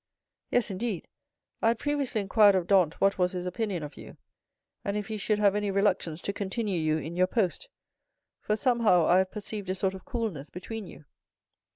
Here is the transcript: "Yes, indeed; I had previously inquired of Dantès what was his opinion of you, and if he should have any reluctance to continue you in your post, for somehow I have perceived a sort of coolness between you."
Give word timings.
"Yes, 0.49 0.71
indeed; 0.71 1.07
I 1.61 1.67
had 1.67 1.77
previously 1.77 2.21
inquired 2.21 2.55
of 2.55 2.65
Dantès 2.65 2.93
what 2.95 3.19
was 3.19 3.33
his 3.33 3.45
opinion 3.45 3.83
of 3.83 3.97
you, 3.97 4.17
and 4.83 4.97
if 4.97 5.09
he 5.09 5.17
should 5.17 5.37
have 5.37 5.53
any 5.53 5.69
reluctance 5.69 6.23
to 6.23 6.33
continue 6.33 6.79
you 6.79 6.97
in 6.97 7.15
your 7.15 7.27
post, 7.27 7.69
for 8.39 8.55
somehow 8.55 9.05
I 9.05 9.19
have 9.19 9.29
perceived 9.31 9.69
a 9.69 9.75
sort 9.75 9.93
of 9.93 10.03
coolness 10.03 10.49
between 10.49 10.87
you." 10.87 11.05